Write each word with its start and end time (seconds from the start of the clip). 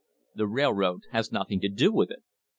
The 0.33 0.47
railroad 0.47 1.03
has 1.11 1.31
nothing 1.31 1.59
to 1.59 1.69
do 1.69 1.91
with 1.93 2.09
it. 2.09 2.23